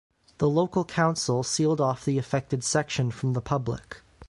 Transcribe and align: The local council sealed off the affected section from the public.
The 0.39 0.49
local 0.49 0.83
council 0.83 1.43
sealed 1.43 1.79
off 1.79 2.05
the 2.05 2.17
affected 2.17 2.63
section 2.63 3.11
from 3.11 3.33
the 3.33 3.39
public. 3.41 4.01